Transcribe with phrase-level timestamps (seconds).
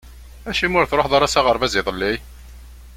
[0.49, 2.13] Acimi ur truḥeḍ ara s aɣerbaz iḍelli?